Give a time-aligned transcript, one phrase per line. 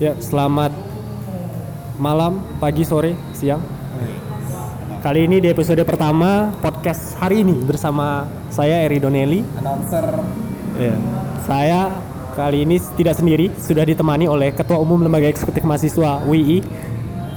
[0.00, 0.72] Ya, selamat
[2.00, 3.60] malam, pagi, sore, siang.
[5.04, 9.44] Kali ini di episode pertama podcast hari ini bersama saya Eri Donelli.
[9.60, 10.00] announcer
[10.80, 10.96] Ya.
[11.44, 12.00] Saya
[12.32, 16.64] kali ini tidak sendiri, sudah ditemani oleh Ketua Umum Lembaga Eksekutif Mahasiswa WI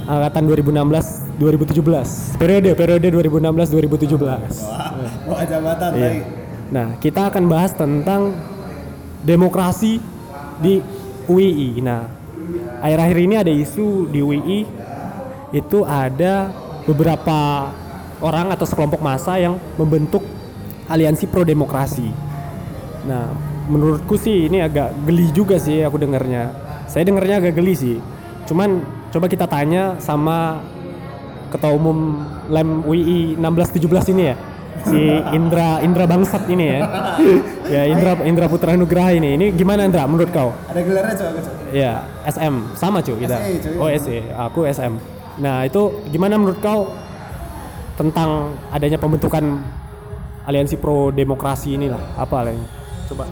[0.08, 2.40] angkatan 2016-2017.
[2.40, 4.24] Periode periode 2016-2017.
[5.28, 6.00] wah jabatan Iya.
[6.00, 6.24] baik
[6.72, 8.32] Nah, kita akan bahas tentang
[9.20, 10.00] demokrasi
[10.64, 10.80] di
[11.28, 11.84] UII.
[11.84, 12.23] Nah,
[12.80, 14.60] akhir-akhir ini ada isu di UII
[15.54, 16.50] itu ada
[16.84, 17.70] beberapa
[18.20, 20.24] orang atau sekelompok massa yang membentuk
[20.88, 22.08] aliansi pro demokrasi.
[23.04, 23.32] Nah,
[23.68, 26.52] menurutku sih ini agak geli juga sih aku dengarnya.
[26.88, 27.96] Saya dengarnya agak geli sih.
[28.44, 30.60] Cuman coba kita tanya sama
[31.48, 34.36] ketua umum Lem UII 1617 ini ya.
[34.82, 35.00] Si
[35.32, 36.80] Indra Indra Bangsat ini ya.
[37.70, 39.38] ya Indra Indra Putra Nugraha ini.
[39.38, 40.50] Ini gimana Indra menurut kau?
[40.66, 41.92] ada gelarnya coba coba Ya,
[42.26, 43.38] SM sama cuy kita.
[43.38, 43.74] SE, cuy.
[43.78, 44.92] Oh, SE, aku SM.
[45.38, 46.90] Nah, itu gimana menurut kau
[47.94, 49.62] tentang adanya pembentukan
[50.44, 52.02] aliansi pro demokrasi inilah?
[52.18, 52.60] Apa lain?
[53.08, 53.28] Coba.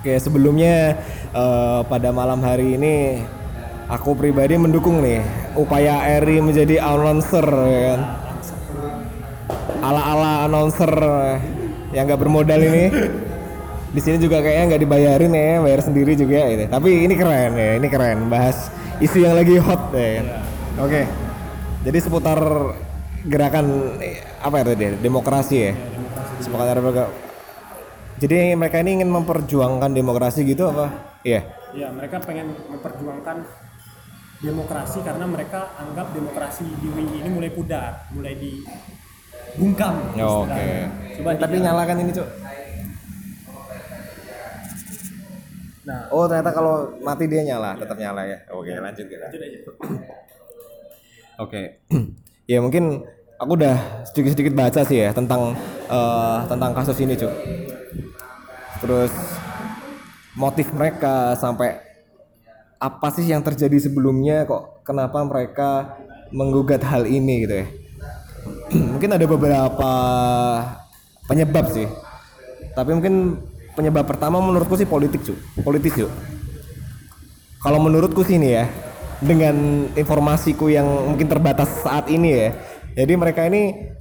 [0.00, 0.96] oke sebelumnya
[1.36, 3.20] eh, pada malam hari ini
[3.90, 5.20] aku pribadi mendukung nih
[5.58, 8.00] upaya Eri menjadi announcer ya kan
[9.90, 10.92] ala-ala announcer
[11.90, 12.86] yang nggak bermodal ini.
[13.94, 17.70] Di sini juga kayaknya nggak dibayarin ya bayar sendiri juga gitu tapi ini keren ya
[17.74, 18.30] ini keren.
[18.30, 18.70] Bahas
[19.02, 20.26] isu yang lagi hot ya kan?
[20.78, 21.02] oke.
[21.82, 22.38] Jadi seputar
[23.26, 25.72] gerakan eh, apa ya tadi demokrasi ya.
[26.38, 27.30] Seputar demokrasi
[28.20, 31.16] jadi mereka ini ingin memperjuangkan demokrasi gitu apa?
[31.24, 31.40] Iya.
[31.72, 33.48] Ya, mereka pengen memperjuangkan
[34.44, 38.36] demokrasi karena mereka anggap demokrasi di WI ini mulai pudar, mulai
[39.54, 39.94] dibungkam.
[40.14, 40.88] Ya, oke istilahnya.
[41.20, 42.28] Coba tapi nyalakan ini cuk
[45.80, 49.58] Nah, oh ternyata kalau mati dia nyala tetap nyala ya oke lanjut kita lanjut aja.
[51.40, 51.80] Oke.
[52.52, 53.00] ya mungkin
[53.40, 55.56] aku udah sedikit-sedikit baca sih ya tentang
[55.88, 57.32] eh, tentang kasus ini, Cuk.
[58.84, 59.12] Terus
[60.36, 61.80] motif mereka sampai
[62.80, 65.96] apa sih yang terjadi sebelumnya kok kenapa mereka
[66.32, 67.66] menggugat hal ini gitu ya.
[68.94, 69.92] mungkin ada beberapa
[71.26, 71.86] penyebab sih.
[72.74, 73.38] Tapi mungkin
[73.74, 75.38] penyebab pertama menurutku sih politik, Cuk.
[75.62, 76.10] Politis, Cuk.
[77.60, 78.64] Kalau menurutku sih ini ya,
[79.20, 82.48] dengan informasiku yang mungkin terbatas saat ini ya.
[82.96, 83.92] Jadi mereka ini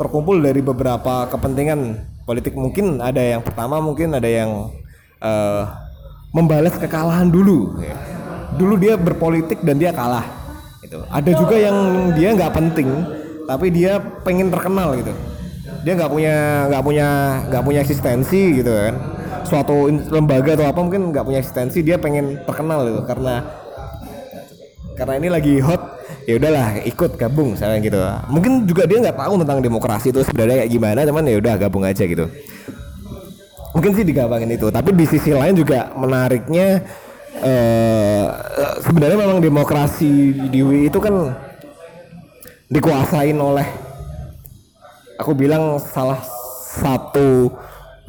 [0.00, 2.56] terkumpul dari beberapa kepentingan politik.
[2.56, 4.72] Mungkin ada yang pertama, mungkin ada yang
[5.20, 5.62] eh,
[6.32, 7.80] membalas kekalahan dulu.
[7.84, 7.96] ya.
[8.56, 10.24] Dulu dia berpolitik dan dia kalah.
[10.80, 11.02] Gitu.
[11.10, 11.76] Ada juga yang
[12.14, 12.88] dia nggak penting,
[13.46, 15.14] tapi dia pengen terkenal gitu.
[15.86, 16.36] Dia nggak punya
[16.70, 17.08] nggak punya
[17.50, 18.94] nggak punya eksistensi gitu kan.
[19.46, 23.46] Suatu lembaga atau apa mungkin nggak punya eksistensi, dia pengen terkenal gitu karena
[24.96, 25.96] karena ini lagi hot
[26.26, 28.00] ya udahlah ikut gabung misalnya gitu
[28.32, 31.84] mungkin juga dia nggak tahu tentang demokrasi itu sebenarnya kayak gimana cuman ya udah gabung
[31.84, 32.26] aja gitu
[33.76, 36.80] mungkin sih digabungin itu tapi di sisi lain juga menariknya
[37.44, 38.24] eh
[38.80, 41.36] sebenarnya memang demokrasi di UI itu kan
[42.66, 43.66] dikuasain oleh
[45.16, 46.18] aku bilang salah
[46.76, 47.50] satu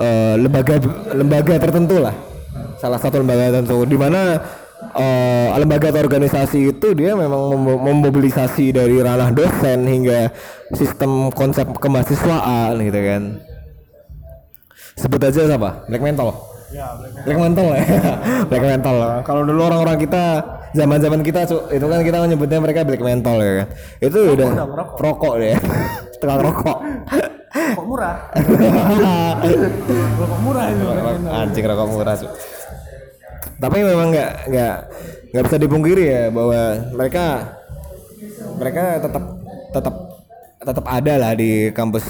[0.02, 0.82] eh, lembaga
[1.14, 2.16] lembaga tertentu lah.
[2.78, 3.86] Salah satu lembaga tertentu.
[3.86, 4.42] Di mana
[4.98, 10.34] eh, lembaga atau organisasi itu dia memang mem- memobilisasi dari ranah dosen hingga
[10.74, 13.24] sistem konsep kemahasiswaan gitu kan.
[14.98, 15.86] Sebut aja siapa?
[15.86, 16.34] Black Mental?
[16.74, 17.84] Ya, Black Black Mental ya.
[18.50, 18.96] Black Mental.
[19.24, 20.42] Kalau dulu orang-orang kita
[20.72, 23.68] zaman-zaman kita Cuk, itu kan kita menyebutnya mereka Black Mental ya kan
[24.00, 24.50] itu udah
[24.96, 25.56] rokok deh
[26.20, 26.78] tukang rokok
[27.58, 28.16] Kok murah?
[30.20, 30.84] Kok murah itu?
[31.28, 32.32] anjing rokok murah Cuk.
[33.58, 34.76] tapi memang nggak nggak
[35.28, 36.62] nggak bisa dipungkiri ya bahwa
[36.94, 37.26] mereka
[38.56, 39.24] mereka tetap
[39.72, 39.96] tetap
[40.60, 42.06] tetap ada lah di kampus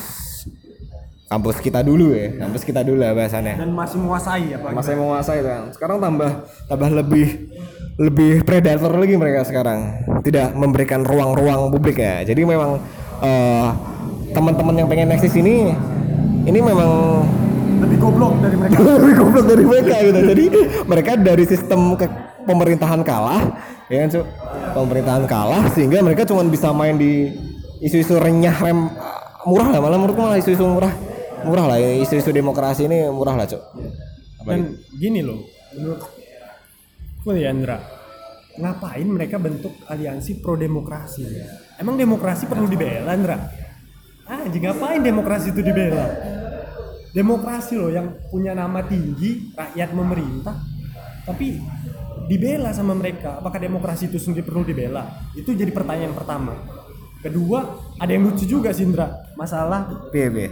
[1.28, 4.68] kampus kita dulu ya kampus kita dulu lah bahasannya Dan masih menguasai apa?
[4.72, 6.32] masih menguasai kan sekarang tambah
[6.68, 7.28] tambah lebih
[7.98, 12.78] lebih predator lagi mereka sekarang tidak memberikan ruang-ruang publik ya jadi memang
[13.26, 13.68] eh,
[14.38, 15.74] teman-teman yang pengen eksis ini
[16.48, 16.92] ini memang
[17.78, 18.78] Lebih goblok dari mereka.
[18.98, 20.20] lebih goblok dari mereka gitu.
[20.34, 20.46] Jadi
[20.90, 22.10] mereka dari sistem ke
[22.48, 23.54] pemerintahan kalah,
[23.86, 24.26] ya kan, Cuk?
[24.74, 27.30] Pemerintahan kalah sehingga mereka cuma bisa main di
[27.78, 28.90] isu-isu renyah rem
[29.46, 30.90] murah lah malah menurutku malah isu-isu murah
[31.46, 33.62] murah lah isu-isu demokrasi ini murah lah, Cuk.
[34.48, 35.46] Dan gini loh,
[35.78, 36.17] menurut
[37.28, 37.76] gue ya Andra,
[38.56, 41.28] ngapain mereka bentuk aliansi pro demokrasi?
[41.76, 43.36] Emang demokrasi perlu dibela Andra?
[44.32, 46.08] Ah, ngapain demokrasi itu dibela?
[47.12, 50.56] Demokrasi loh yang punya nama tinggi, rakyat memerintah,
[51.28, 51.60] tapi
[52.32, 56.60] dibela sama mereka apakah demokrasi itu sendiri perlu dibela itu jadi pertanyaan pertama
[57.24, 60.52] kedua ada yang lucu juga sih Indra masalah Piye piye?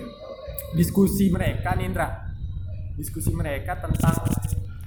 [0.72, 2.32] diskusi mereka nih Indra
[2.96, 4.16] diskusi mereka tentang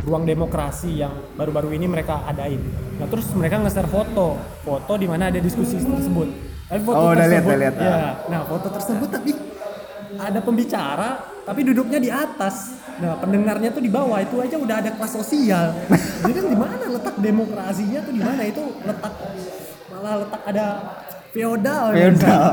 [0.04, 2.62] ruang demokrasi yang baru-baru ini mereka adain.
[3.02, 4.38] Nah terus mereka nge-share foto.
[4.62, 6.28] Foto di mana ada diskusi tersebut.
[6.68, 7.98] Tapi foto Oh, udah lihat, tersebut udah lihat, ya.
[8.30, 9.30] Nah foto tersebut tapi
[10.18, 11.08] ada pembicara
[11.42, 12.78] tapi duduknya di atas.
[13.02, 14.22] Nah pendengarnya tuh di bawah.
[14.22, 15.66] Itu aja udah ada kelas sosial.
[16.22, 18.42] Jadi kan di mana letak demokrasinya tuh di mana?
[18.46, 19.12] Itu letak
[19.90, 20.66] malah letak ada
[21.34, 21.84] feodal.
[21.90, 22.44] Feodal.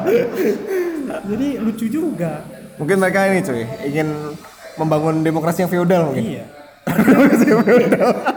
[1.30, 2.42] jadi lucu juga.
[2.82, 4.34] Mungkin mereka ini cuy ingin
[4.76, 6.42] membangun demokrasi yang feodal mungkin.
[6.42, 6.46] Iya.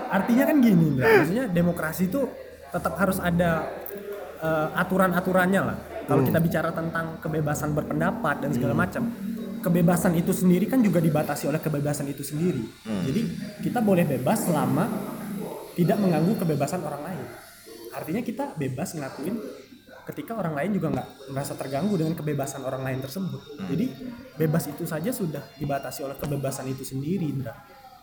[0.09, 1.05] Artinya kan gini, Indra.
[1.05, 2.21] maksudnya demokrasi itu
[2.69, 3.69] tetap harus ada
[4.41, 5.79] eh, aturan-aturannya lah.
[6.09, 9.13] Kalau kita bicara tentang kebebasan berpendapat dan segala macam,
[9.61, 12.65] kebebasan itu sendiri kan juga dibatasi oleh kebebasan itu sendiri.
[13.05, 13.23] Jadi
[13.61, 14.89] kita boleh bebas selama
[15.77, 17.21] tidak mengganggu kebebasan orang lain.
[17.93, 19.37] Artinya kita bebas ngelakuin
[20.09, 23.61] ketika orang lain juga nggak merasa terganggu dengan kebebasan orang lain tersebut.
[23.69, 23.87] Jadi
[24.41, 27.53] bebas itu saja sudah dibatasi oleh kebebasan itu sendiri, Indra.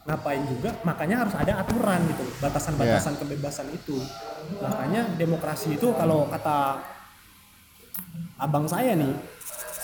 [0.06, 0.70] Ngapain juga?
[0.86, 3.98] Makanya harus ada aturan gitu, batasan-batasan kebebasan itu.
[4.62, 6.78] Makanya demokrasi itu kalau kata
[8.38, 9.14] abang saya nih,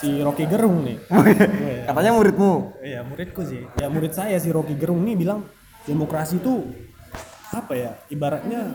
[0.02, 0.98] si Rocky Gerung nih.
[1.62, 1.90] Iya.
[1.90, 2.54] Katanya muridmu.
[2.82, 3.66] Iya muridku sih.
[3.82, 5.46] Ya murid saya si Rocky Gerung nih bilang
[5.90, 6.70] demokrasi itu
[7.54, 7.92] apa ya?
[8.14, 8.70] Ibaratnya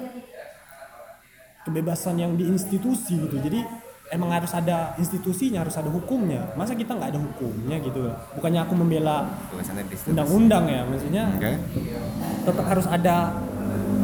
[1.66, 3.38] kebebasan yang di institusi gitu.
[3.38, 3.62] Jadi
[4.11, 6.47] emang harus ada institusinya, harus ada hukumnya.
[6.55, 8.06] Masa kita nggak ada hukumnya gitu?
[8.38, 9.26] Bukannya aku membela
[10.06, 11.53] undang-undang ya, maksudnya Oke.
[12.47, 13.35] tetap harus ada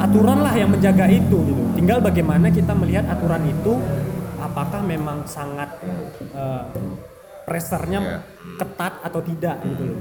[0.01, 1.63] aturan lah yang menjaga itu gitu.
[1.79, 3.79] Tinggal bagaimana kita melihat aturan itu
[4.41, 5.69] apakah memang sangat
[6.35, 6.63] eh,
[7.43, 8.19] pressernya Iya.
[8.59, 9.99] ketat atau tidak gitu loh.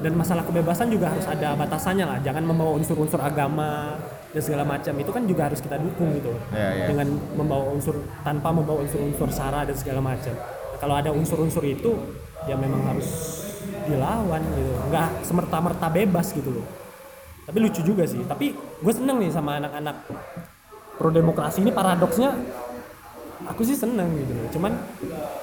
[0.00, 2.18] Dan masalah kebebasan juga harus ada batasannya lah.
[2.24, 3.96] Jangan membawa unsur-unsur agama
[4.30, 6.32] dan segala macam itu kan juga harus kita dukung gitu.
[6.54, 6.86] Iya, iya.
[6.90, 10.34] Dengan membawa unsur tanpa membawa unsur-unsur sara dan segala macam.
[10.34, 11.98] Nah, kalau ada unsur-unsur itu
[12.46, 13.08] ya memang harus
[13.84, 14.70] dilawan gitu.
[14.90, 16.66] Nggak semerta-merta bebas gitu loh
[17.50, 20.06] tapi lucu juga sih tapi gue seneng nih sama anak-anak
[20.94, 22.30] pro demokrasi ini paradoksnya
[23.50, 24.72] aku sih seneng gitu loh cuman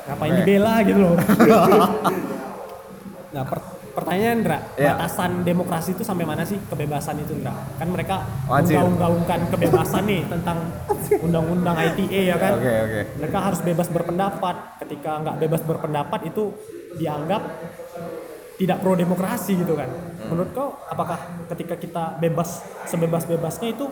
[0.07, 1.15] ngapain dibela gitu loh
[3.35, 4.93] nah per- pertanyaan Indra Iya.
[4.93, 10.69] batasan demokrasi itu sampai mana sih kebebasan itu Indra kan mereka menggaung-gaungkan kebebasan nih tentang
[11.17, 12.61] undang-undang ITE ya kan?
[12.61, 13.01] Oke oke.
[13.17, 14.55] mereka harus bebas berpendapat.
[14.85, 16.53] Ketika nggak bebas berpendapat itu
[17.01, 17.41] dianggap
[18.61, 19.89] tidak pro demokrasi gitu kan.
[20.29, 21.17] Menurut kau apakah
[21.57, 23.89] ketika kita bebas sebebas bebasnya itu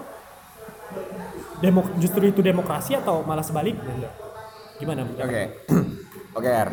[1.66, 4.14] demo justru itu demokrasi atau malah sebaliknya?
[4.78, 5.44] Gimana menurut Oke.
[6.38, 6.70] Oke, R.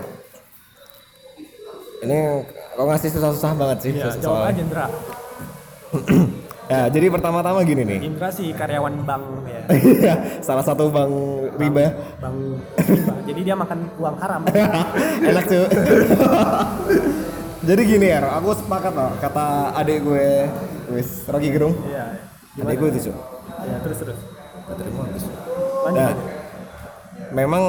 [2.02, 2.18] Ini
[2.72, 4.86] kok ngasih susah-susah banget sih ya, so- jawab aja Indra
[6.64, 8.00] Ya, jadi pertama-tama gini nih.
[8.02, 9.60] Indra sih karyawan bank ya
[9.92, 11.12] Iya, salah satu bank
[11.54, 11.92] riba.
[12.16, 12.36] bank
[12.80, 13.12] riba.
[13.22, 14.40] jadi dia makan uang haram
[15.28, 15.68] Enak tuh.
[17.68, 19.46] jadi gini ya, aku sepakat loh kata
[19.76, 20.48] adik gue,
[20.90, 21.76] wis Rocky Gerung.
[21.84, 22.16] iya
[22.58, 23.16] Adik gue itu, Cuk.
[23.60, 24.18] ya terus terus
[24.64, 25.24] habis.
[25.84, 26.10] lanjut Nah,
[27.32, 27.62] memang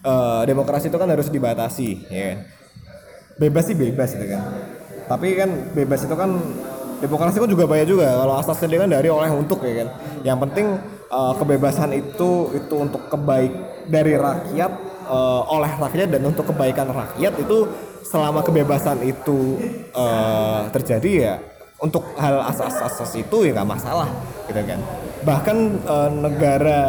[0.00, 2.38] eh, demokrasi itu kan harus dibatasi, ya kan?
[3.38, 4.42] Bebas sih bebas itu kan.
[5.08, 6.30] Tapi kan bebas itu kan
[6.98, 8.10] demokrasi kan juga banyak juga.
[8.10, 9.88] Kalau asasnya dia kan dari oleh untuk ya kan.
[10.26, 10.66] Yang penting
[11.08, 13.52] eh, kebebasan itu itu untuk kebaik
[13.86, 14.72] dari rakyat
[15.06, 17.58] eh, oleh rakyat dan untuk kebaikan rakyat itu
[18.02, 19.56] selama kebebasan itu
[19.94, 21.34] eh, terjadi ya
[21.78, 24.10] untuk hal asas-asas itu ya nggak masalah
[24.50, 24.82] gitu kan.
[25.22, 26.82] Bahkan eh, negara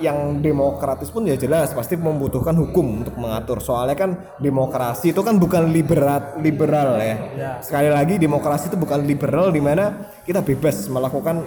[0.00, 3.58] yang demokratis pun ya jelas pasti membutuhkan hukum untuk mengatur.
[3.64, 4.10] Soalnya kan
[4.40, 7.16] demokrasi itu kan bukan liberal liberal ya.
[7.36, 7.50] Ya.
[7.64, 11.44] Sekali lagi demokrasi itu bukan liberal di mana kita bebas melakukan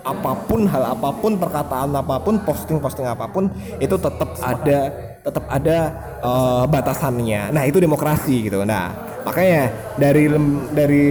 [0.00, 4.78] apa pun hal apa pun perkataan apa pun posting-posting apa pun itu tetap ada
[5.20, 5.78] tetap ada
[6.24, 7.52] eh, batasannya.
[7.52, 8.64] Nah, itu demokrasi gitu.
[8.64, 8.92] Nah,
[9.26, 10.24] makanya dari
[10.72, 11.08] dari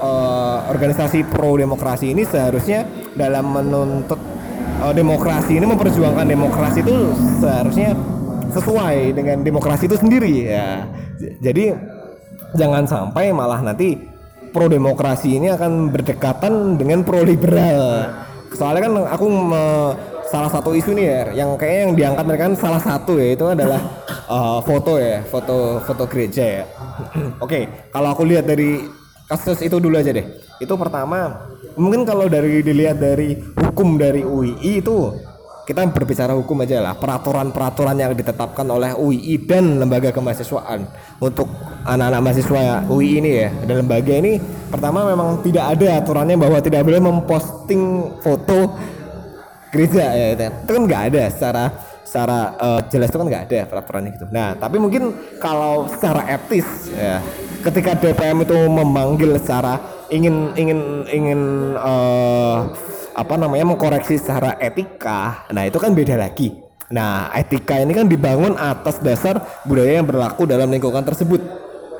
[0.00, 2.84] eh, organisasi pro demokrasi ini seharusnya
[3.16, 4.29] dalam menuntut
[4.80, 6.96] eh, demokrasi ini memperjuangkan demokrasi itu
[7.38, 7.92] seharusnya
[8.50, 10.84] sesuai dengan demokrasi itu sendiri ya.
[11.38, 11.70] Jadi
[12.58, 13.94] jangan sampai malah nanti
[14.50, 18.10] pro demokrasi ini akan berdekatan dengan pro liberal.
[18.50, 19.94] Soalnya kan aku me-
[20.30, 23.44] salah satu isu nih ya, yang kayaknya yang diangkat mereka kan salah satu ya itu
[23.50, 23.80] adalah
[24.30, 26.64] eh, foto ya, foto foto gereja ya.
[27.44, 28.86] Oke, kalau aku lihat dari
[29.30, 30.26] kasus itu dulu aja deh.
[30.58, 31.49] Itu pertama,
[31.80, 35.16] mungkin kalau dari dilihat dari hukum dari UII itu
[35.70, 36.98] kita berbicara hukum aja lah.
[36.98, 40.82] Peraturan-peraturan yang ditetapkan oleh UII dan lembaga kemahasiswaan.
[41.22, 41.46] Untuk
[41.86, 46.82] anak-anak mahasiswa UI ini ya dan lembaga ini pertama memang tidak ada aturannya bahwa tidak
[46.82, 47.82] boleh memposting
[48.18, 48.74] foto
[49.70, 51.64] gereja ya itu, itu kan nggak ada secara
[52.02, 54.26] secara eh, jelas itu kan nggak ada peraturannya gitu.
[54.34, 57.22] Nah tapi mungkin kalau secara etis ya
[57.60, 61.40] ketika DPM itu memanggil secara ingin ingin ingin
[61.76, 62.58] eh,
[63.14, 66.56] apa namanya mengkoreksi secara etika, nah itu kan beda lagi.
[66.90, 71.40] Nah etika ini kan dibangun atas dasar budaya yang berlaku dalam lingkungan tersebut,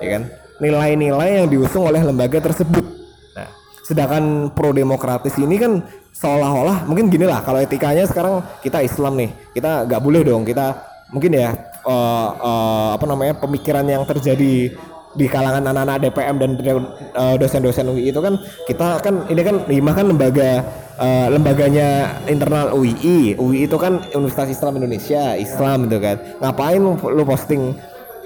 [0.00, 0.22] ya kan?
[0.60, 2.84] Nilai-nilai yang diusung oleh lembaga tersebut.
[3.32, 3.48] Nah,
[3.84, 5.84] sedangkan pro demokratis ini kan
[6.16, 10.76] seolah-olah mungkin gini lah kalau etikanya sekarang kita Islam nih kita nggak boleh dong kita
[11.14, 11.48] mungkin ya
[11.86, 14.76] eh, eh, apa namanya pemikiran yang terjadi
[15.10, 18.38] di kalangan anak-anak DPM dan eh, dosen-dosen UI itu kan
[18.70, 20.62] kita kan ini kan lima kan lembaga
[21.02, 26.16] eh, lembaganya internal UII UI itu kan Universitas Islam Indonesia Islam itu kan.
[26.38, 27.74] Ngapain lu, posting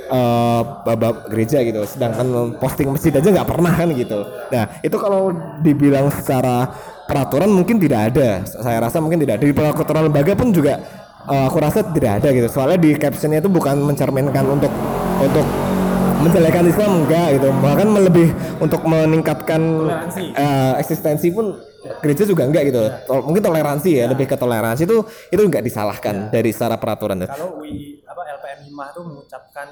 [0.05, 4.21] eh bab gereja gitu sedangkan posting masjid aja nggak pernah kan gitu.
[4.53, 5.33] Nah itu kalau
[5.64, 6.69] dibilang secara
[7.09, 8.45] peraturan mungkin tidak ada.
[8.45, 9.45] Saya rasa mungkin tidak ada.
[9.49, 10.76] Di peraturan lembaga pun juga
[11.33, 12.49] eh, aku rasa tidak ada gitu.
[12.53, 14.73] Soalnya di captionnya itu bukan mencerminkan untuk
[15.25, 15.47] untuk
[16.25, 18.28] menjelekan Islam enggak gitu bahkan lebih
[18.59, 20.23] untuk meningkatkan Toleransi.
[20.33, 21.52] eh, eksistensi pun
[22.00, 26.28] gereja juga enggak gitu Tol- mungkin toleransi ya lebih ke toleransi itu itu enggak disalahkan
[26.28, 29.69] dari secara peraturan kalau UI apa LPM Himah tuh mengucapkan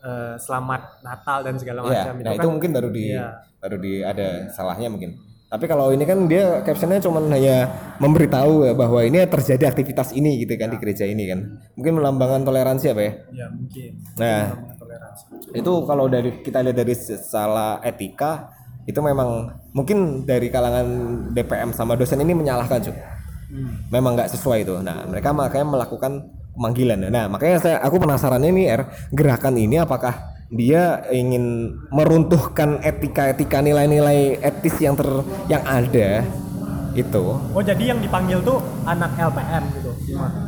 [0.00, 3.26] eh, selamat Natal dan segala Ya, macam nah itu kan mungkin baru di Iya.
[3.56, 5.16] baru di ada salahnya mungkin.
[5.44, 10.36] Tapi kalau ini kan dia captionnya cuma hanya memberitahu ya bahwa ini terjadi aktivitas ini
[10.36, 11.40] gitu kan di gereja ini kan.
[11.72, 13.12] Mungkin melambangkan toleransi apa ya?
[13.32, 14.40] ya mungkin Nah,
[15.54, 18.50] itu kalau dari kita lihat dari salah etika
[18.84, 20.86] itu memang mungkin dari kalangan
[21.32, 22.96] DPM sama dosen ini menyalahkan cuy.
[23.88, 24.76] Memang nggak sesuai itu.
[24.82, 27.08] Nah, mereka makanya melakukan pemanggilan.
[27.08, 34.38] Nah, makanya saya aku penasaran ini R gerakan ini apakah dia ingin meruntuhkan etika-etika nilai-nilai
[34.38, 35.08] etis yang ter
[35.48, 36.22] yang ada
[36.94, 39.90] itu oh jadi yang dipanggil tuh anak LPM gitu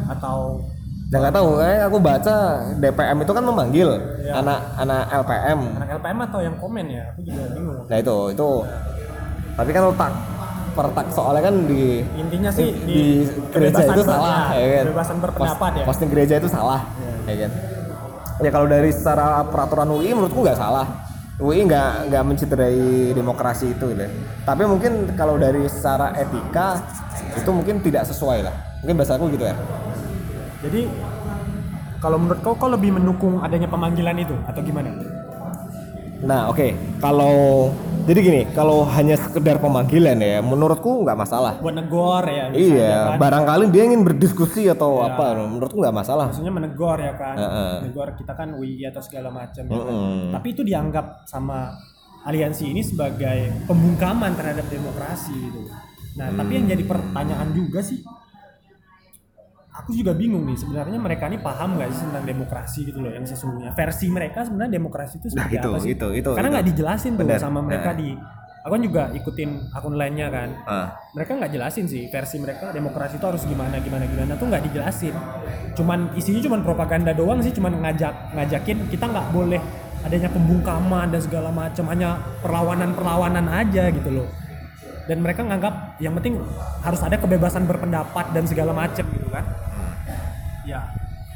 [0.06, 0.62] atau
[1.06, 2.34] Ya nggak tahu, kayak aku baca
[2.82, 3.88] DPM itu kan memanggil
[4.26, 4.42] Iya.
[4.42, 5.60] anak-anak LPM.
[5.78, 8.48] anak LPM atau yang komen ya aku juga bingung Nah itu, itu.
[9.54, 10.12] Tapi kan letak
[10.76, 13.04] pertak soalnya kan di intinya sih di, di,
[13.54, 14.84] gereja itu salah, ya, ya kan?
[14.90, 16.80] kebebasan berpendapat Post- ya Posting gereja itu salah,
[17.24, 17.50] ya kan?
[18.42, 21.06] Ya kalau dari secara peraturan UI menurutku nggak salah.
[21.38, 24.04] UI nggak nggak mencederai demokrasi itu gitu.
[24.42, 26.82] Tapi mungkin kalau dari secara etika
[27.32, 28.52] itu mungkin tidak sesuai lah.
[28.84, 29.56] Mungkin bahasa aku gitu ya.
[30.60, 30.80] Jadi
[31.98, 34.90] kalau menurut kau kau lebih mendukung adanya pemanggilan itu atau gimana
[36.16, 36.72] Nah, oke.
[36.96, 37.68] Kalau
[38.08, 41.60] jadi gini, kalau hanya sekedar pemanggilan ya, menurutku nggak masalah.
[41.60, 43.20] buat negor ya Iya, kan.
[43.20, 46.32] barangkali dia ingin berdiskusi atau apa, menurutku nggak masalah.
[46.32, 47.72] maksudnya menegur ya kan Heeh.
[47.84, 49.92] menegur kita kan UI atau segala macam ya kan.
[49.92, 50.32] Mm-mm.
[50.32, 51.76] tapi itu dianggap sama
[52.24, 55.68] aliansi ini sebagai pembungkaman terhadap demokrasi gitu
[56.16, 58.00] nah tapi yang jadi pertanyaan juga sih
[59.76, 63.28] aku juga bingung nih sebenarnya mereka ini paham nggak sih tentang demokrasi gitu loh yang
[63.28, 63.76] sesungguhnya?
[63.76, 65.90] Versi mereka sebenarnya demokrasi itu seperti Nah, itu, apa sih?
[65.92, 67.40] itu, itu, karena nggak dijelasin tuh Benar.
[67.40, 67.98] sama mereka Nah.
[68.00, 68.08] di
[68.66, 70.48] aku kan juga ikutin akun lainnya kan.
[70.66, 70.86] Ah.
[71.14, 75.14] mereka nggak jelasin sih versi mereka demokrasi itu harus gimana gimana gimana tuh nggak dijelasin.
[75.76, 79.60] Cuman isinya cuman propaganda doang sih cuman ngajak ngajakin kita nggak boleh
[80.02, 84.28] adanya pembungkaman dan segala macam hanya perlawanan perlawanan aja gitu loh.
[85.06, 86.42] Dan mereka nganggap yang penting
[86.82, 89.46] harus ada kebebasan berpendapat dan segala macam gitu kan
[90.66, 90.80] ya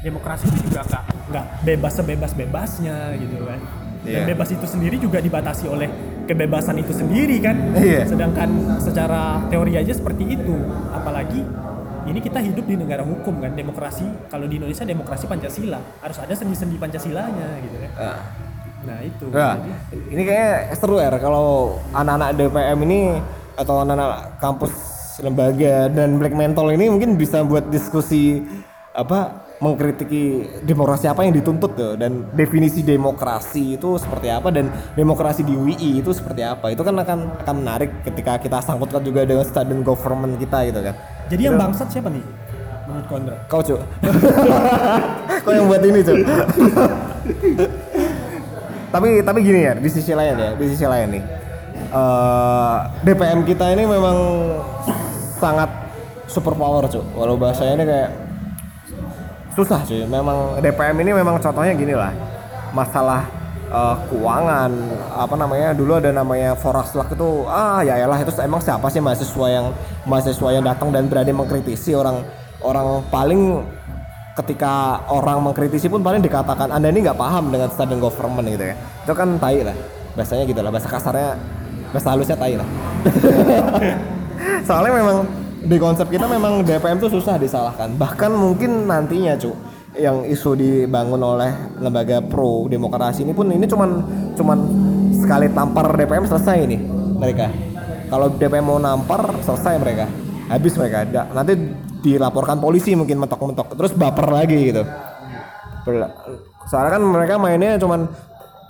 [0.03, 3.59] demokrasi itu juga nggak nggak bebas sebebas bebasnya gitu kan.
[4.01, 4.33] Dan Iya.
[4.33, 5.85] bebas itu sendiri juga dibatasi oleh
[6.25, 7.55] kebebasan itu sendiri kan.
[7.77, 8.09] Iya.
[8.09, 10.57] sedangkan secara teori aja seperti itu.
[10.89, 11.45] Apalagi
[12.09, 13.53] ini kita hidup di negara hukum kan.
[13.53, 15.79] Demokrasi kalau di Indonesia demokrasi Pancasila.
[16.01, 17.91] Harus ada sendi-sendi Pancasilanya gitu kan.
[17.97, 18.19] Ah.
[18.81, 19.29] nah itu.
[19.29, 22.99] Nah, Jadi, ini kayaknya seru ya kalau anak-anak DPM ini
[23.53, 24.73] atau anak-anak kampus
[25.21, 28.41] lembaga dan Black Mental ini mungkin bisa buat diskusi
[28.91, 34.67] apa mengkritiki demokrasi apa yang dituntut tuh dan definisi demokrasi itu seperti apa dan
[34.99, 36.75] demokrasi di UI itu seperti apa.
[36.75, 40.95] Itu kan akan akan menarik ketika kita sangkutkan juga dengan student government kita gitu kan.
[41.31, 42.25] Jadi yang bangsat siapa nih
[42.89, 43.79] menurut Kondra kau cuk.
[45.47, 46.17] Kau yang buat ini cuk.
[48.91, 51.23] Tapi tapi gini ya di sisi lain ya di sisi lain nih.
[51.91, 54.17] Eh, DPM kita ini memang
[55.39, 55.71] sangat
[56.27, 57.05] super power cuk.
[57.15, 58.09] Walau bahasanya ini kayak
[59.61, 59.85] susah.
[59.85, 62.09] Cuy memang DPM ini memang contohnya gini lah.
[62.73, 63.29] Masalah
[63.69, 64.71] eh, keuangan
[65.13, 69.47] apa namanya dulu ada namanya Foraslak itu ah ya elah itu emang siapa sih mahasiswa
[69.47, 69.65] yang
[70.09, 72.25] mahasiswa yang datang dan berani mengkritisi orang
[72.65, 73.61] orang paling
[74.31, 78.75] ketika orang mengkritisi pun paling dikatakan anda ini nggak paham dengan student government gitu ya.
[79.05, 79.77] Itu kan tai lah.
[80.17, 81.29] Bahasanya gitu lah bahasa kasarnya
[81.91, 82.67] bahasa halusnya tai lah.
[84.67, 87.93] Soalnya memang di konsep kita memang DPM itu susah disalahkan.
[87.93, 89.53] Bahkan mungkin nantinya cu
[89.93, 91.51] yang isu dibangun oleh
[91.83, 93.89] lembaga pro demokrasi ini pun ini cuman
[94.39, 94.59] cuman
[95.13, 96.77] sekali tampar DPM selesai ini
[97.19, 97.47] mereka.
[98.09, 100.05] Kalau DPM mau nampar selesai mereka.
[100.51, 101.07] Habis mereka.
[101.31, 101.53] Nanti
[102.01, 103.77] dilaporkan polisi mungkin mentok-mentok.
[103.77, 104.83] Terus baper lagi gitu.
[106.67, 108.09] Soalnya kan mereka mainnya cuman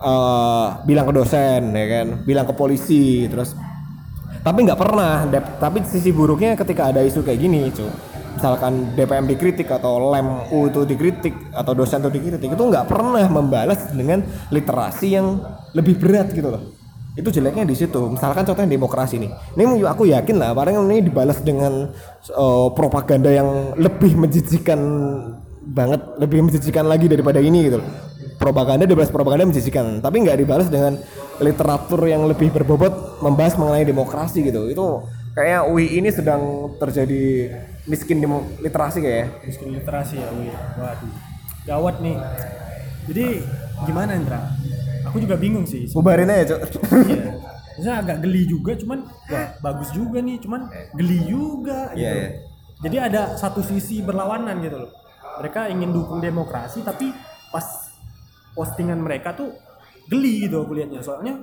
[0.04, 2.08] eh, bilang ke dosen ya kan?
[2.28, 3.56] Bilang ke polisi terus
[4.42, 5.26] tapi nggak pernah.
[5.62, 7.86] Tapi sisi buruknya ketika ada isu kayak gini cu.
[8.32, 13.28] Misalkan DPM dikritik atau lem U itu dikritik atau dosen itu dikritik itu nggak pernah
[13.28, 15.38] membalas dengan literasi yang
[15.78, 16.74] lebih berat gitu loh.
[17.14, 18.02] Itu jeleknya di situ.
[18.08, 19.32] Misalkan contohnya demokrasi nih.
[19.60, 21.92] Ini aku yakin lah paling ini dibalas dengan
[22.32, 24.80] eh, propaganda yang lebih menjijikan
[25.62, 27.80] banget lebih menjijikan lagi daripada ini gitu
[28.42, 30.98] propaganda dibalas propaganda menjijikan tapi nggak dibalas dengan
[31.38, 34.66] literatur yang lebih berbobot membahas mengenai demokrasi gitu.
[34.74, 35.06] Itu
[35.38, 37.54] kayaknya UI ini sedang terjadi
[37.86, 39.26] miskin demo- literasi kayak ya.
[39.46, 40.50] miskin literasi ya Wi.
[40.82, 41.14] waduh.
[41.70, 42.18] Gawat nih.
[43.10, 43.26] Jadi
[43.86, 44.42] gimana Indra?
[45.10, 45.90] Aku juga bingung sih.
[45.94, 46.82] Bubarin aja cok.
[47.10, 47.26] Iya.
[47.72, 52.06] Maksudnya agak geli juga cuman wah bagus juga nih cuman geli juga gitu.
[52.06, 52.30] Iya, iya.
[52.84, 54.92] jadi ada satu sisi berlawanan gitu loh.
[55.42, 57.10] Mereka ingin dukung demokrasi tapi
[57.50, 57.91] pas
[58.54, 59.54] postingan mereka tuh
[60.12, 61.40] geli gitu aku lihatnya soalnya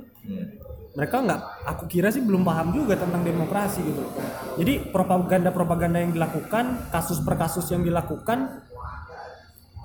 [0.99, 4.13] mereka nggak aku kira sih belum paham juga tentang demokrasi gitu loh.
[4.59, 8.67] Jadi propaganda-propaganda yang dilakukan kasus per kasus yang dilakukan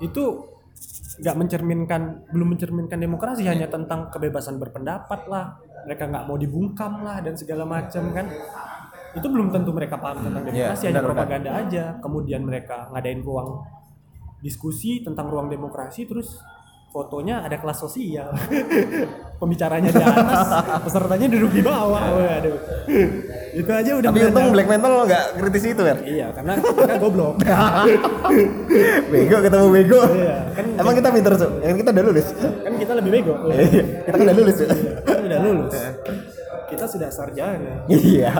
[0.02, 0.50] itu
[1.22, 2.02] nggak mencerminkan
[2.34, 5.54] belum mencerminkan demokrasi hanya tentang kebebasan berpendapat lah.
[5.86, 8.26] Mereka nggak mau dibungkam lah dan segala macam kan.
[9.14, 11.84] Itu belum tentu mereka paham tentang Iya, demokrasi hanya benar, propaganda aja.
[12.02, 13.62] Kemudian mereka ngadain ruang
[14.42, 16.42] diskusi tentang ruang demokrasi terus
[16.94, 18.30] fotonya ada kelas sosial.
[19.42, 20.46] Pembicaranya di atas
[20.86, 21.98] pesertanya duduk di bawah.
[22.14, 22.54] Waduh.
[23.50, 27.34] Itu aja udah tapi untung black metal nggak kritis itu ya iya karena mereka goblok.
[29.10, 30.00] Bego ketemu bego.
[30.14, 32.28] Iya, kan- emang kita pinter cok yang kita udah lulus.
[32.38, 33.34] Kan kita lebih bego.
[33.50, 34.68] Iya, kita kan udah lulus cok
[35.02, 35.74] kan udah lulus.
[36.70, 37.74] Kita sudah sarjana.
[37.90, 38.32] Iya.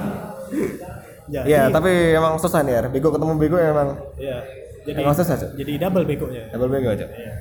[1.24, 4.38] Jadi iya tapi emang susah nih ya bego ketemu bego emang iya.
[4.84, 6.52] Jadi Emang susah, jadi double begonya.
[6.52, 7.32] Double bego aja Iya.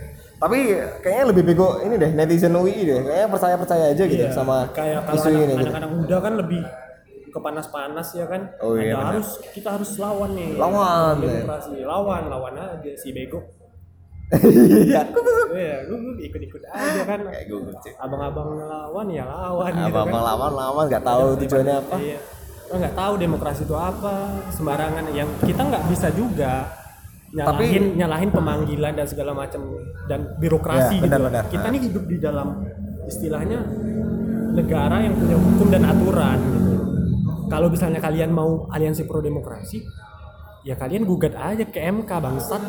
[0.43, 2.99] Tapi kayaknya lebih bego ini deh netizen UI deh.
[2.99, 5.63] Kayaknya percaya percaya aja gitu Iya, sama kayak isu anak, ini gitu.
[5.63, 6.61] anak-anak muda kan lebih
[7.31, 8.41] kepanas-panas ya kan?
[8.59, 10.59] Oh iya, Ada harus kita harus lawan nih.
[10.59, 11.47] Lawan, ya.
[11.47, 13.39] demokrasi lawan lawan aja si bego.
[14.35, 15.01] Iya.
[15.53, 17.19] Iya gue ikut-ikut aja kan.
[17.23, 20.23] Kayak gue cek abang-abang lawan ya lawan gitu apa kan.
[20.27, 21.95] lawan lawan nggak tahu tujuannya apa.
[22.03, 22.19] Iya.
[22.73, 25.07] Nggak tahu demokrasi itu apa, sembarangan.
[25.15, 26.82] Yang kita nggak bisa juga
[27.33, 29.61] nyalahin nyalahin pemanggilan dan segala macam
[30.05, 31.27] dan birokrasi Iya, benar, gitu.
[31.29, 31.43] benar.
[31.49, 32.47] Kita nih hidup di dalam
[33.03, 33.59] istilahnya
[34.53, 36.73] negara yang punya hukum dan aturan gitu.
[37.49, 39.81] Kalau misalnya kalian mau aliansi pro demokrasi,
[40.63, 42.63] ya kalian gugat aja ke MK bangsat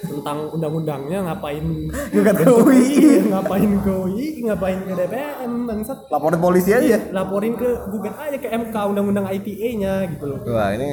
[0.00, 1.64] tentang undang-undangnya ngapain
[2.08, 2.84] Gugat ke UI.
[3.26, 8.48] ngapain ke UI ngapain ke DPM bangsat laporin polisi aja laporin ke gugat aja ke
[8.48, 10.38] MK undang-undang ITE-nya gitu loh.
[10.48, 10.88] wah ini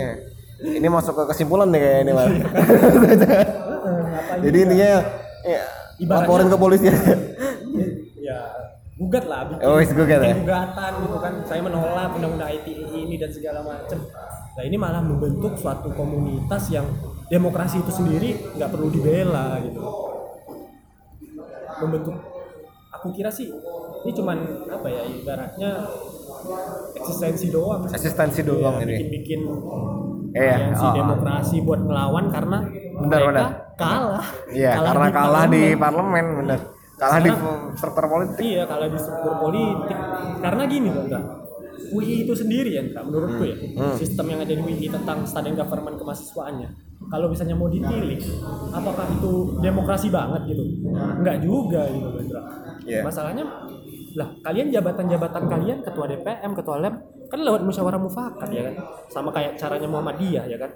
[0.62, 2.34] ini masuk ke kesimpulan nih kayak ini ngapain
[4.46, 4.90] jadi intinya
[5.46, 5.62] ya,
[6.06, 6.90] laporin ke polisi.
[8.22, 8.40] Ya
[8.98, 10.34] gugat lah bikin, Oh, gugat ya?
[10.34, 11.34] gugatan gitu kan.
[11.46, 14.02] Saya menolak undang-undang ITE ini dan segala macam
[14.58, 16.90] nah ini malah membentuk suatu komunitas yang
[17.30, 19.82] demokrasi itu sendiri nggak perlu dibela gitu.
[21.86, 22.18] Membentuk
[22.90, 23.54] aku kira sih
[24.02, 25.70] ini cuman apa ya ibaratnya
[26.94, 29.42] eksistensi doang asistensi doang Ya, ini bikin-bikin
[30.30, 30.94] Iya, aliansi oh.
[30.94, 32.58] demokrasi buat ngelawan karena
[32.98, 33.50] Benar, mereka benar.
[33.74, 36.26] kalah iya karena kalah di parlemen.
[36.38, 36.60] bener
[36.96, 39.98] kalah di Karena- struktur politik Iya, kalau di struktur politik.
[40.38, 41.24] Karena gini loh, enggak.
[41.88, 43.54] UI itu sendiri ya, enggak menurutku ya.
[43.72, 43.94] Hmm.
[43.94, 46.70] Sistem yang ada di UI tentang student government kemahasiswaannya.
[47.08, 48.18] Kalau misalnya mau dipilih,
[48.72, 50.64] apakah itu demokrasi banget gitu?
[50.90, 52.42] Enggak juga gitu, Indra.
[52.82, 53.02] Iya.
[53.06, 53.46] Masalahnya
[54.18, 56.96] lah kalian jabatan-jabatan kalian ketua DPM, ketua LEM
[57.30, 58.76] kan lewat musyawarah mufakat ya kan.
[59.14, 60.74] Sama kayak caranya Muhammadiyah ya kan.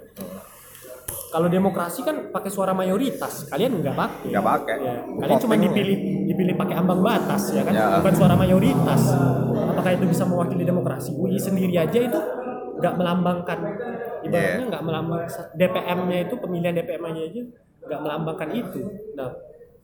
[1.32, 4.28] Kalau demokrasi kan pakai suara mayoritas, kalian nggak pakai.
[4.30, 4.76] Nggak pakai.
[4.84, 7.98] Ya, kalian cuma dipilih dipilih pakai ambang batas ya kan, Ya.
[7.98, 9.02] bukan suara mayoritas.
[9.72, 11.10] Apakah itu bisa mewakili demokrasi?
[11.16, 12.20] UI sendiri aja itu
[12.78, 13.58] nggak melambangkan,
[14.22, 14.70] ibaratnya Yeah.
[14.70, 17.42] nggak melambangkan DPM-nya itu pemilihan DPM-nya aja
[17.90, 18.80] nggak melambangkan itu.
[19.16, 19.32] Nah,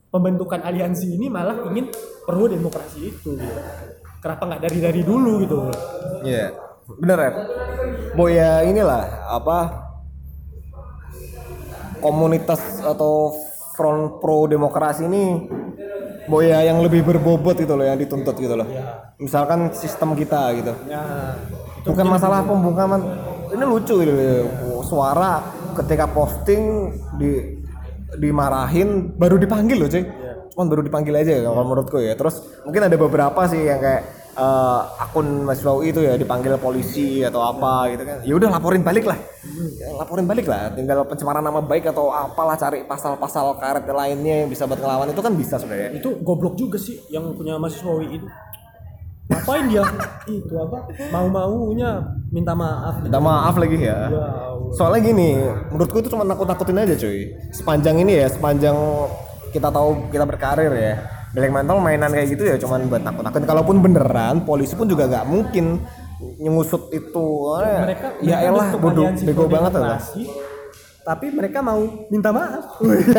[0.09, 1.93] pembentukan aliansi ini malah ingin
[2.25, 3.37] perlu demokrasi itu.
[3.37, 3.61] Gitu.
[4.19, 5.57] Kenapa nggak dari dari dulu gitu?
[6.27, 6.53] Iya,
[6.99, 7.33] bener ya.
[8.17, 9.59] Bo ya inilah apa
[12.03, 13.35] komunitas atau
[13.79, 15.47] front pro demokrasi ini
[16.29, 18.67] boya yang lebih berbobot gitu loh yang dituntut gitu loh.
[19.19, 20.73] Misalkan sistem kita gitu.
[20.87, 21.35] Ya,
[21.83, 23.01] Bukan masalah pembungkaman.
[23.49, 24.13] Ini lucu gitu.
[24.13, 24.85] loh.
[24.85, 25.41] Suara
[25.75, 27.58] ketika posting di
[28.19, 30.05] dimarahin baru dipanggil loh cuy.
[30.53, 32.19] Cuman baru dipanggil aja ya kalau menurutku ya.
[32.19, 34.03] Terus mungkin ada beberapa sih yang kayak
[34.35, 38.17] eh, akun mahasiswa UI itu ya dipanggil polisi atau apa gitu kan.
[38.27, 39.19] Ya udah laporin balik lah.
[39.79, 40.75] Ya, laporin balik lah.
[40.75, 45.23] Tinggal pencemaran nama baik atau apalah cari pasal-pasal karet lainnya yang bisa buat ngelawan itu
[45.23, 45.95] kan bisa sebenarnya.
[45.99, 48.27] itu goblok juga sih yang punya UI itu.
[49.29, 49.85] Ngapain dia?
[50.29, 50.79] itu apa?
[51.13, 52.01] Mau-maunya
[52.33, 53.05] minta maaf.
[53.05, 54.09] Minta maaf lagi ya.
[54.09, 54.29] Ya.
[54.73, 55.31] Soalnya gini,
[55.73, 57.33] menurutku itu cuma nakut-nakutin aja cuy.
[57.53, 58.77] Sepanjang ini ya, sepanjang
[59.53, 60.95] kita tahu kita berkarir ya.
[61.37, 63.49] Black mental mainan kayak gitu ya cuman buat nakut-nakutin.
[63.49, 65.81] Kalaupun beneran, polisi pun juga nggak mungkin
[66.41, 67.27] nyusut itu.
[67.53, 70.01] Soalnya, mereka ya elah bodoh bego banget lah.
[71.09, 72.69] Tapi mereka mau minta maaf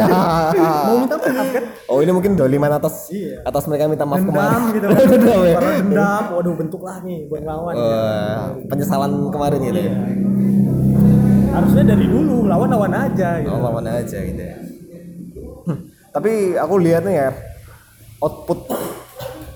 [0.85, 3.41] mau minta maaf kan oh ini mungkin doliman atas Iya.
[3.41, 4.61] atas mereka minta maaf dendam kemarin.
[4.69, 5.53] gitu kan Dendam ya.
[5.57, 8.37] karena dendam waduh bentuk lah nih buat ngelawan Eh,
[8.69, 9.93] penyesalan kemarin gitu ya.
[11.49, 14.55] harusnya dari dulu lawan lawan aja gitu Oh, lawan aja gitu ya.
[15.65, 15.79] Hmm,
[16.11, 17.29] Tapi aku lihat nih ya
[18.19, 18.69] output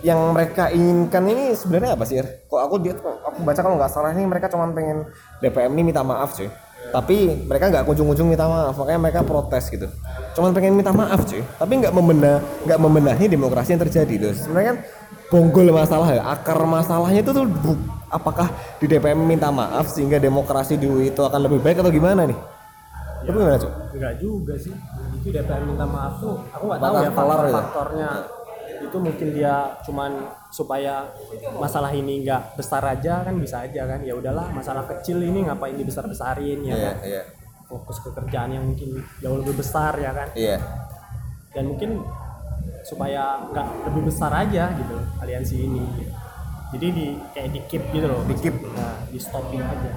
[0.02, 2.18] yang mereka inginkan ini sebenarnya apa sih?
[2.18, 2.28] Ir?
[2.44, 5.08] Kok aku lihat aku baca kalau nggak salah ini mereka cuma pengen
[5.40, 6.50] DPM ini minta maaf cuy.
[6.90, 9.88] Tapi mereka nggak kunjung-kunjung minta maaf, makanya mereka protes gitu.
[10.36, 14.34] Cuman pengen minta maaf cuy, tapi nggak membenah nggak membenahi demokrasi yang terjadi tuh.
[14.36, 14.78] Sebenarnya kan
[15.32, 17.46] bonggol masalah ya, akar masalahnya itu tuh
[18.14, 22.30] apakah di DPM minta maaf sehingga demokrasi di UI itu akan lebih baik atau gimana
[22.30, 22.38] nih?
[23.26, 23.74] Itu gimana cuy?
[23.94, 24.74] enggak juga sih
[25.22, 27.54] itu DPR minta maaf tuh aku nggak tahu ya faktor ya?
[27.56, 28.10] faktornya
[28.84, 30.12] itu mungkin dia cuman
[30.50, 31.08] supaya
[31.56, 35.74] masalah ini nggak besar aja kan bisa aja kan ya udahlah masalah kecil ini ngapain
[35.74, 37.22] dibesar besarin ya Iya, kan iya.
[37.66, 40.58] fokus ke kerjaan yang mungkin jauh lebih besar ya kan Iya.
[41.52, 42.04] dan mungkin
[42.84, 45.84] supaya nggak lebih besar aja gitu aliansi ini
[46.74, 48.56] jadi di kayak di keep gitu loh Di keep.
[48.74, 49.94] nah, di stopin aja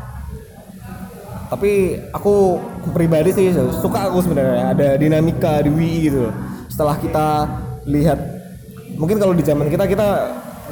[1.46, 2.58] Tapi aku
[2.90, 6.26] pribadi sih suka aku sebenarnya ada dinamika di WI gitu.
[6.66, 7.46] Setelah kita
[7.86, 8.18] lihat
[8.96, 10.08] mungkin kalau di zaman kita kita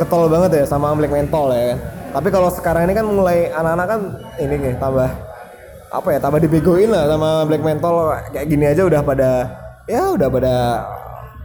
[0.01, 1.79] getol banget ya sama Black Mental ya kan.
[2.15, 4.01] Tapi kalau sekarang ini kan mulai anak-anak kan
[4.39, 5.11] ini nih tambah
[5.95, 7.95] apa ya tambah dibegoin lah sama Black Mental
[8.35, 9.31] kayak gini aja udah pada
[9.87, 10.55] ya udah pada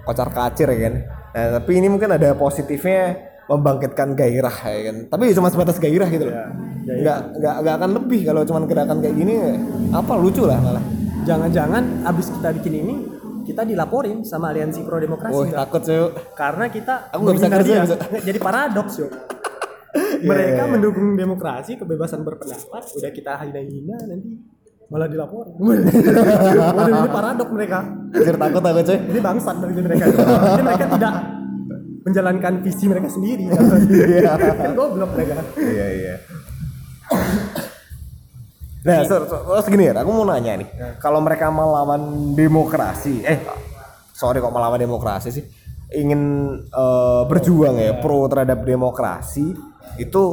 [0.05, 0.95] kocar kacir ya kan.
[1.29, 4.95] Nah, tapi ini mungkin ada positifnya membangkitkan gairah ya kan.
[5.09, 6.35] Tapi cuma sebatas gairah gitu loh.
[6.89, 9.33] Nggak, nggak, nggak akan lebih kalau cuma gerakan kayak gini
[9.93, 10.81] apa lucu lah malah.
[11.19, 12.95] jangan-jangan abis kita bikin ini
[13.49, 15.57] kita dilaporin sama aliansi pro demokrasi nggak?
[15.57, 16.05] takut cuy.
[16.33, 17.95] karena kita Aku nggak bisa kerja, bisa.
[18.21, 19.12] Jadi paradoks yuk
[19.89, 20.69] Iya, mereka iya, iya.
[20.69, 24.38] mendukung demokrasi kebebasan berpendapat udah kita hina-hina nanti
[24.85, 25.57] malah dilaporin
[26.59, 28.97] waduh ini paradok mereka Anjir takut takut cuy.
[28.99, 30.03] ini bangsat dari mereka
[30.51, 31.13] jadi mereka tidak
[31.99, 33.43] menjalankan visi mereka sendiri
[33.89, 34.33] Iya.
[34.55, 36.15] kan goblok mereka Iya iya.
[38.79, 40.67] Nah, so, so, terus gini ya, aku mau nanya nih,
[41.03, 41.99] kalau mereka melawan
[42.31, 43.35] demokrasi, eh,
[44.15, 45.43] sorry kok melawan demokrasi sih,
[45.91, 46.21] ingin
[46.63, 49.51] eh, berjuang ya pro terhadap demokrasi
[49.99, 50.23] itu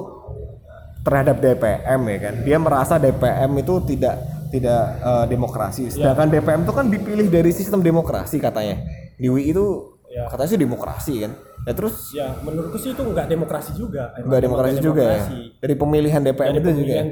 [1.03, 4.15] terhadap DPM ya kan, dia merasa DPM itu tidak
[4.55, 8.79] tidak eh, demokrasi, sedangkan DPM itu kan dipilih dari sistem demokrasi katanya,
[9.19, 10.25] di UI itu Ya.
[10.33, 11.33] katanya sih demokrasi kan,
[11.69, 14.17] ya terus ya menurutku sih itu nggak demokrasi juga.
[14.17, 15.25] Nggak demokrasi juga ya,
[15.61, 16.95] dari pemilihan DPM dari itu juga.
[16.95, 17.05] ya?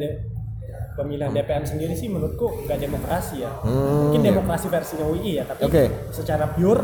[0.94, 4.28] Pemilihan DPM sendiri sih menurutku nggak demokrasi ya Hmm, mungkin iya.
[4.30, 5.84] demokrasi versinya UI ya tapi Oke.
[6.10, 6.82] secara pure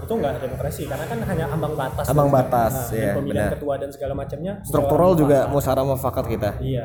[0.00, 3.54] itu nggak demokrasi karena kan hanya ambang batas Ambang batas, Nah, dan pemilihan benar.
[3.54, 6.50] ketua dan segala macamnya struktural juga musyawarah mufakat kita.
[6.58, 6.84] iya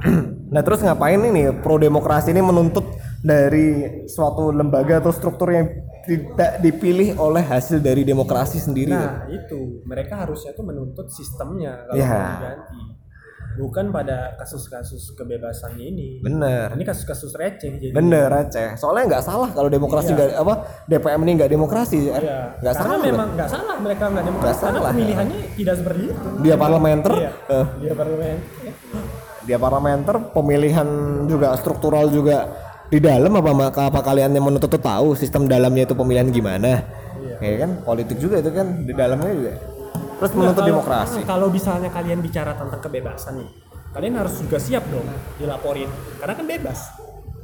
[0.50, 2.82] Nah terus ngapain ini pro demokrasi ini menuntut
[3.20, 5.68] dari suatu lembaga atau struktur yang
[6.02, 8.90] tidak dipilih oleh hasil dari demokrasi sendiri?
[8.90, 12.08] nah itu mereka harusnya tuh menuntut sistemnya kalau Ya.
[12.08, 12.80] mau diganti
[13.60, 18.80] bukan pada kasus-kasus kebebasan ini Bener, ini kasus-kasus receh jadi bener Aceh.
[18.80, 20.16] Soalnya nggak salah kalau demokrasi Iya.
[20.16, 20.54] nggak apa
[20.88, 22.16] DPM ini nggak demokrasi, ya.
[22.16, 22.38] Iya.
[22.56, 23.04] nggak karena salah.
[23.04, 24.90] memang nggak salah mereka nggak demokrasi Nggak karena salah.
[24.90, 27.30] pemilihannya tidak seperti itu Dia parlementer, iya.
[27.46, 28.36] eh, dia parlemen
[29.40, 30.88] dia parlementer, pemilihan
[31.26, 32.48] juga struktural juga
[32.86, 36.84] di dalam apa maka apa kalian yang menuntut tuh tahu sistem dalamnya itu pemilihan gimana?
[37.20, 37.36] Iya.
[37.40, 39.52] Ya kan politik juga itu kan di dalamnya juga.
[40.20, 41.20] Terus menuntut kalau- demokrasi.
[41.24, 43.48] Kalau misalnya kalian bicara tentang kebebasan nih,
[43.90, 46.78] kalian harus juga siap dong dilaporin, karena kan bebas.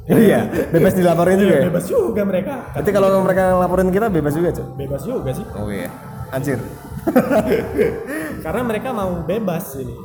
[0.07, 1.63] iya, bebas dilaporin juga ya.
[1.67, 2.53] Bebas juga mereka.
[2.71, 4.67] Berarti kalau mereka laporin kita bebas juga, Cuk.
[4.77, 5.89] bebas juga sih, Oh iya.
[6.29, 6.59] Anjir.
[8.43, 9.95] karena mereka mau bebas ini.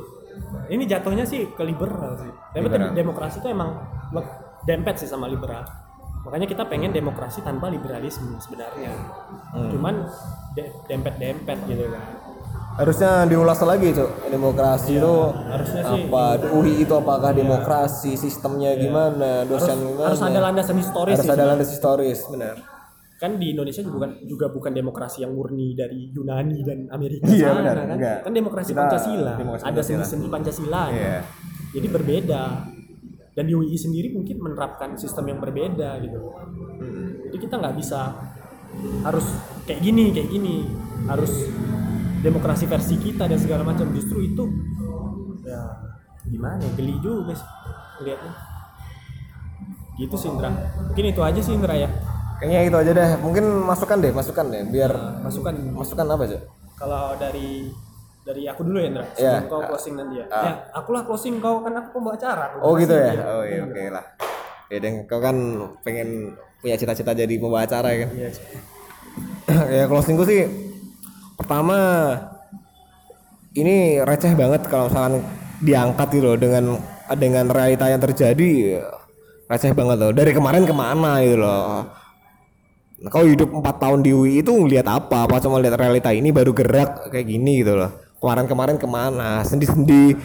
[0.65, 2.31] Ini jatuhnya sih ke liberal sih.
[2.51, 2.91] Tapi Liberal.
[2.91, 3.79] demokrasi itu emang
[4.63, 5.63] dempet sih sama liberal.
[6.23, 8.95] makanya kita pengen demokrasi tanpa liberalisme sebenarnya
[9.67, 10.07] cuman
[10.55, 12.03] de- dempet-dempet gitu kan
[12.73, 14.09] harusnya diulas lagi cuk.
[14.33, 16.25] Demokrasi itu harusnya sih apa?
[16.57, 20.09] UI itu apakah demokrasi sistemnya gimana dosen gimana?
[20.09, 22.55] harus ada landasan historis harus sih ada landas historis benar.
[23.21, 27.29] Kan di Indonesia juga bukan juga bukan demokrasi yang murni dari Yunani dan Amerika.
[27.29, 27.75] Iya, sana, benar.
[27.77, 27.87] kan?
[27.95, 28.17] Enggak.
[28.25, 29.33] kan demokrasi Kita Pancasila.
[29.39, 30.83] Demokrasi ada sendi-sendi Pancasila.
[30.91, 31.19] Iya.
[31.73, 32.43] jadi berbeda.
[33.33, 36.21] Dan di UI sendiri mungkin menerapkan sistem yang berbeda gitu.
[37.31, 38.13] Jadi kita nggak bisa
[39.01, 39.25] harus
[39.65, 40.69] kayak gini kayak gini.
[41.09, 41.49] Harus
[42.23, 44.47] demokrasi versi kita dan segala macam justru itu
[45.43, 45.59] ya
[46.23, 47.49] gimana ya, geli juga sih
[48.07, 48.33] lihatnya
[49.93, 50.49] gitu sih Indra.
[50.89, 51.89] Mungkin itu aja sih Indra ya.
[52.41, 53.09] Kayaknya itu aja deh.
[53.21, 55.53] Mungkin masukkan deh masukkan deh biar masukan.
[55.77, 56.41] masukkan apa cuk
[56.73, 57.69] kalau dari
[58.23, 59.05] dari aku dulu ya Indra.
[59.13, 59.13] Iya.
[59.13, 60.25] sebelum kau closing nanti ya.
[60.31, 60.43] Ah.
[60.43, 63.11] ya akulah closing kau kan aku pembawa acara aku oh gitu ya?
[63.13, 63.23] dia.
[63.29, 64.05] oh iya oke lah.
[64.71, 65.37] Ya deng kau kan
[65.85, 66.33] pengen
[66.63, 68.09] punya cita-cita jadi pembawa acara ya kan?
[68.15, 68.29] Iya.
[69.77, 70.72] ya closingku sih
[71.43, 71.77] pertama
[73.53, 75.21] ini receh banget kalau misalkan
[75.59, 76.79] diangkat gitu loh dengan
[77.19, 78.81] dengan realita yang terjadi
[79.51, 80.11] receh banget loh.
[80.15, 81.85] Dari kemarin ke mana gitu loh.
[83.11, 85.27] Kau hidup 4 tahun di UI itu ngeliat apa?
[85.27, 87.91] Apa cuma lihat realita ini baru gerak kayak gini gitu loh?
[88.23, 89.43] Kemarin-kemarin ke mana?
[89.43, 90.15] Sendi-sendi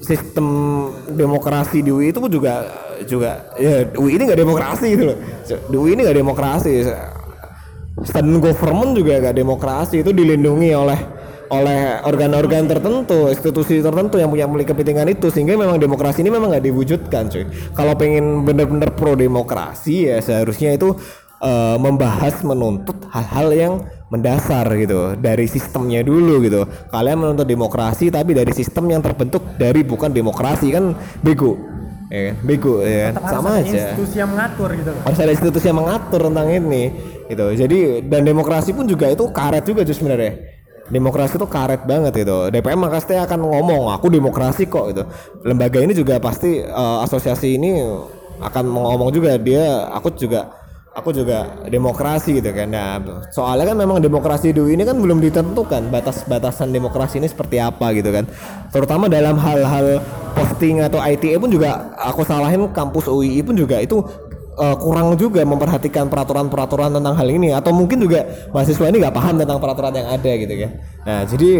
[0.00, 0.48] sistem
[1.12, 2.64] demokrasi di UI itu juga
[3.04, 5.18] juga ya UI ini nggak demokrasi gitu loh.
[5.68, 6.88] UI ini nggak demokrasi
[8.04, 11.00] student government juga gak demokrasi itu dilindungi oleh
[11.48, 16.52] oleh organ-organ tertentu, institusi tertentu yang punya memiliki kepentingan itu sehingga memang demokrasi ini memang
[16.52, 17.44] nggak diwujudkan cuy.
[17.72, 20.92] Kalau pengen bener-bener pro demokrasi ya seharusnya itu
[21.40, 23.72] eh, membahas menuntut hal-hal yang
[24.08, 26.68] mendasar gitu dari sistemnya dulu gitu.
[26.92, 30.92] Kalian menuntut demokrasi tapi dari sistem yang terbentuk dari bukan demokrasi kan
[31.24, 31.77] bego.
[32.08, 32.34] Ya, kan?
[32.40, 33.12] bego ya.
[33.12, 33.12] kan?
[33.12, 36.20] Tetap harus Sama ada aja institusi yang mengatur gitu loh harus ada institusi yang mengatur
[36.32, 36.84] tentang ini
[37.28, 40.32] gitu jadi dan demokrasi pun juga itu karet juga cuy sebenarnya
[40.88, 45.04] demokrasi itu karet banget itu DPM pasti akan ngomong aku demokrasi kok gitu
[45.44, 47.76] lembaga ini juga pasti eh, asosiasi ini
[48.40, 50.48] akan ngomong juga dia aku juga
[50.98, 52.68] aku juga demokrasi gitu kan.
[52.68, 52.98] Nah
[53.30, 58.10] soalnya kan memang demokrasi dulu ini kan belum ditentukan batas-batasan demokrasi ini seperti apa gitu
[58.10, 58.26] kan.
[58.74, 60.02] Terutama dalam hal-hal
[60.34, 64.02] posting atau ITE pun juga aku salahin kampus UII pun juga itu
[64.58, 67.54] eh, kurang juga memperhatikan peraturan-peraturan tentang hal ini.
[67.54, 70.70] Atau mungkin juga mahasiswa ini nggak paham tentang peraturan yang ada gitu kan.
[71.06, 71.50] Nah jadi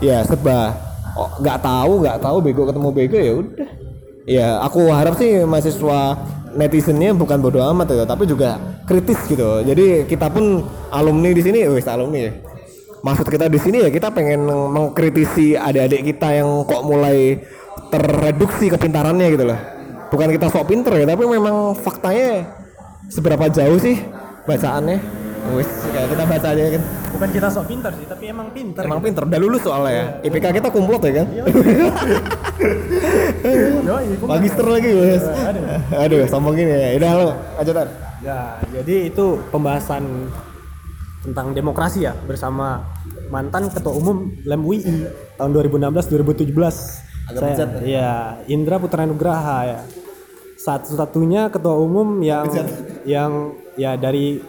[0.00, 0.72] ya serba
[1.14, 3.85] oh, nggak tahu nggak tahu bego ketemu bego ya udah
[4.26, 6.18] ya aku harap sih mahasiswa
[6.58, 9.62] netizennya bukan bodoh amat ya tapi juga kritis gitu.
[9.62, 12.32] Jadi kita pun alumni di sini wes alumni ya.
[13.06, 17.38] Maksud kita di sini ya kita pengen mengkritisi adik-adik kita yang kok mulai
[17.94, 19.60] terreduksi kepintarannya gitu loh.
[20.10, 22.50] Bukan kita sok pinter ya tapi memang faktanya
[23.06, 24.02] seberapa jauh sih
[24.42, 24.98] bacaannya.
[25.94, 26.82] Kayak kita baca aja kan
[27.16, 30.04] bukan kita sok pintar sih tapi emang pintar emang pinter udah lulus soalnya ya.
[30.28, 31.26] IPK kita kumplot ya kan?
[33.86, 35.24] Yoi, gua- magister lagi wes
[35.90, 36.28] aduh.
[36.28, 36.88] Sombong gini ya.
[37.00, 37.88] Udah lo aja tar.
[38.20, 40.28] Ya, jadi itu pembahasan
[41.22, 42.82] tentang demokrasi ya bersama
[43.28, 44.80] mantan ketua umum LEM UI
[45.36, 46.52] tahun 2016 2017.
[47.26, 48.10] Agak Saya, bejat ya,
[48.46, 49.80] Indra Putra Nugraha ya.
[50.56, 52.46] Satu-satunya ketua umum yang
[53.02, 54.40] yang ya dari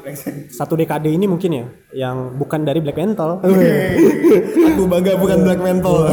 [0.47, 3.43] satu dekade ini mungkin ya yang bukan dari Black Mental.
[3.43, 6.07] aku bangga bukan black mental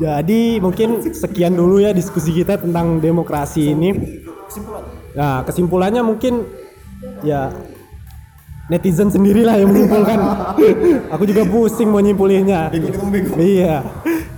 [0.00, 3.92] Jadi mungkin sekian dulu ya diskusi kita tentang demokrasi ini.
[5.12, 6.46] Nah kesimpulannya mungkin
[7.20, 7.52] ya
[8.70, 10.18] netizen sendirilah yang menyimpulkan.
[11.12, 12.70] Aku juga pusing mau nyimpulinnya.
[13.36, 13.84] Iya.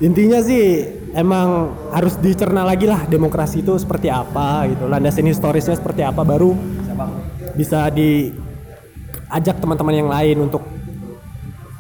[0.02, 4.88] Intinya sih emang harus dicerna lagi lah demokrasi itu seperti apa gitu.
[4.88, 6.57] Landasan historisnya seperti apa baru
[7.53, 10.64] bisa diajak teman-teman yang lain untuk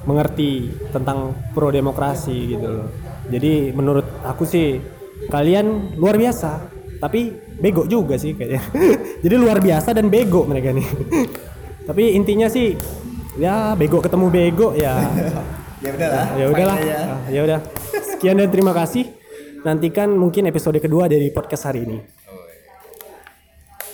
[0.04, 2.88] mengerti tentang pro demokrasi gitu loh.
[3.30, 4.82] Jadi menurut aku sih
[5.30, 6.68] kalian luar biasa,
[6.98, 7.30] tapi
[7.62, 8.62] bego juga sih kayaknya.
[9.24, 10.86] Jadi luar biasa dan bego mereka nih.
[11.88, 12.78] tapi intinya sih
[13.38, 15.02] ya bego ketemu bego ya.
[15.82, 16.76] ya udah lah ya udahlah.
[16.78, 17.60] Ah, Ya udah.
[18.18, 19.21] Sekian dan terima kasih.
[19.62, 22.21] Nantikan mungkin episode kedua dari podcast hari ini.